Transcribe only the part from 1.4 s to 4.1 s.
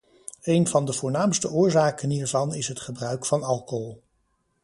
oorzaken hiervan is het gebruik van alcohol.